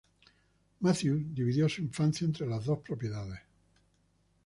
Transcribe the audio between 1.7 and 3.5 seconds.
infancia entre las dos propiedades.